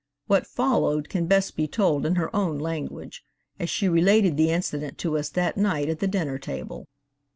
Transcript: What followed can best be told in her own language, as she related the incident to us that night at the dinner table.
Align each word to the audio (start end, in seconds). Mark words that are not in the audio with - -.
What 0.25 0.47
followed 0.47 1.09
can 1.09 1.27
best 1.27 1.55
be 1.55 1.67
told 1.67 2.07
in 2.07 2.15
her 2.15 2.35
own 2.35 2.57
language, 2.57 3.23
as 3.59 3.69
she 3.69 3.87
related 3.87 4.35
the 4.35 4.49
incident 4.49 4.97
to 4.97 5.15
us 5.15 5.29
that 5.29 5.57
night 5.57 5.89
at 5.89 5.99
the 5.99 6.07
dinner 6.07 6.39
table. 6.39 6.87